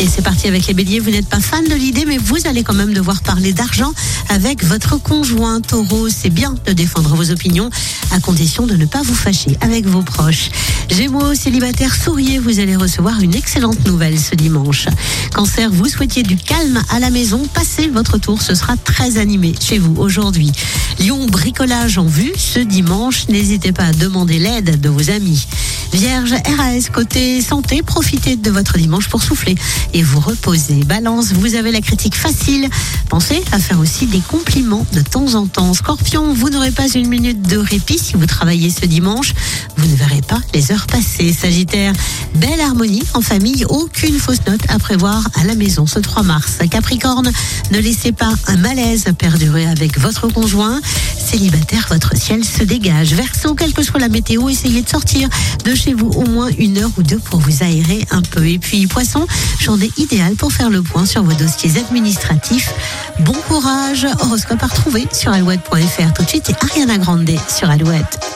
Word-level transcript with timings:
Et 0.00 0.06
c'est 0.06 0.22
parti 0.22 0.46
avec 0.46 0.66
les 0.68 0.74
béliers. 0.74 1.00
Vous 1.00 1.10
n'êtes 1.10 1.28
pas 1.28 1.40
fan 1.40 1.64
de 1.64 1.74
l'idée, 1.74 2.04
mais 2.06 2.18
vous 2.18 2.46
allez 2.46 2.62
quand 2.62 2.74
même 2.74 2.92
devoir 2.92 3.20
parler 3.22 3.52
d'argent 3.52 3.92
avec 4.28 4.64
votre 4.64 4.96
conjoint 4.96 5.60
taureau. 5.60 6.08
C'est 6.08 6.30
bien 6.30 6.54
de 6.66 6.72
défendre 6.72 7.16
vos 7.16 7.32
opinions 7.32 7.68
à 8.12 8.20
condition 8.20 8.66
de 8.66 8.76
ne 8.76 8.86
pas 8.86 9.02
vous 9.02 9.14
fâcher 9.14 9.56
avec 9.60 9.86
vos 9.86 10.02
proches. 10.02 10.50
Gémeaux, 10.88 11.34
célibataire, 11.34 11.94
souriez, 11.94 12.38
vous 12.38 12.60
allez 12.60 12.76
recevoir 12.76 13.20
une 13.20 13.34
excellente 13.34 13.84
nouvelle 13.86 14.18
ce 14.18 14.36
dimanche. 14.36 14.86
Cancer, 15.34 15.68
vous 15.70 15.88
souhaitiez 15.88 16.22
du 16.22 16.36
calme 16.36 16.80
à 16.90 17.00
la 17.00 17.10
maison, 17.10 17.42
passez 17.52 17.88
votre 17.88 18.18
tour, 18.18 18.40
ce 18.40 18.54
sera 18.54 18.76
très 18.76 19.18
animé 19.18 19.54
chez 19.60 19.78
vous 19.78 19.96
aujourd'hui. 19.98 20.52
Lion, 21.00 21.26
bricolage 21.26 21.98
en 21.98 22.06
vue 22.06 22.32
ce 22.36 22.60
dimanche, 22.60 23.28
n'hésitez 23.28 23.72
pas 23.72 23.84
à 23.84 23.92
demander 23.92 24.38
l'aide 24.38 24.80
de 24.80 24.88
vos 24.88 25.10
amis. 25.10 25.46
Vierge, 25.92 26.32
RAS, 26.32 26.90
côté 26.92 27.40
santé, 27.42 27.82
profitez 27.82 28.36
de 28.36 28.50
votre 28.50 28.76
dimanche 28.78 29.08
pour 29.08 29.22
souffler 29.22 29.56
et 29.94 30.02
vous 30.02 30.20
reposer. 30.20 30.84
Balance, 30.84 31.32
vous 31.32 31.54
avez 31.54 31.72
la 31.72 31.80
critique 31.80 32.14
facile. 32.14 32.68
Pensez 33.08 33.42
à 33.52 33.58
faire 33.58 33.80
aussi 33.80 34.06
des 34.06 34.20
compliments 34.20 34.86
de 34.92 35.00
temps 35.00 35.34
en 35.34 35.46
temps. 35.46 35.72
Scorpion, 35.74 36.32
vous 36.32 36.50
n'aurez 36.50 36.70
pas 36.70 36.88
une 36.88 37.08
minute 37.08 37.42
de 37.42 37.56
répit 37.56 37.98
si 37.98 38.14
vous 38.14 38.26
travaillez 38.26 38.70
ce 38.70 38.86
dimanche. 38.86 39.34
Vous 39.76 39.86
ne 39.86 39.96
verrez 39.96 40.22
pas 40.22 40.40
les 40.54 40.72
heures 40.72 40.86
passer. 40.86 41.32
Sagittaire, 41.32 41.92
belle 42.34 42.60
harmonie 42.60 43.02
en 43.14 43.20
famille, 43.20 43.64
aucune 43.68 44.18
fausse 44.18 44.46
note 44.46 44.60
à 44.68 44.78
prévoir 44.78 45.28
à 45.34 45.44
la 45.44 45.54
maison 45.54 45.86
ce 45.86 45.98
3 45.98 46.22
mars. 46.22 46.58
Capricorne, 46.70 47.30
ne 47.70 47.78
laissez 47.78 48.12
pas 48.12 48.32
un 48.46 48.56
malaise 48.56 49.04
perdurer 49.18 49.66
avec 49.66 49.98
votre 49.98 50.28
conjoint. 50.28 50.80
Célibataire, 51.30 51.86
votre 51.90 52.16
ciel 52.16 52.42
se 52.42 52.64
dégage. 52.64 53.12
Verseau, 53.12 53.54
quelle 53.54 53.74
que 53.74 53.82
soit 53.82 54.00
la 54.00 54.08
météo, 54.08 54.48
essayez 54.48 54.80
de 54.80 54.88
sortir 54.88 55.28
de 55.62 55.74
chez 55.74 55.92
vous 55.92 56.08
au 56.08 56.24
moins 56.24 56.48
une 56.56 56.78
heure 56.78 56.90
ou 56.96 57.02
deux 57.02 57.18
pour 57.18 57.38
vous 57.38 57.62
aérer 57.62 58.06
un 58.10 58.22
peu. 58.22 58.46
Et 58.46 58.58
puis, 58.58 58.86
poisson, 58.86 59.26
journée 59.60 59.90
idéale 59.98 60.36
pour 60.36 60.50
faire 60.50 60.70
le 60.70 60.80
point 60.80 61.04
sur 61.04 61.22
vos 61.22 61.34
dossiers 61.34 61.78
administratifs. 61.78 62.72
Bon 63.20 63.36
courage. 63.46 64.06
Horoscope 64.20 64.62
à 64.62 64.68
retrouver 64.68 65.06
sur 65.12 65.30
alouette.fr. 65.30 66.14
Tout 66.14 66.22
de 66.22 66.28
suite, 66.28 66.44
c'est 66.46 66.64
Ariana 66.64 66.96
Grande 66.96 67.30
sur 67.46 67.68
Alouette. 67.68 68.27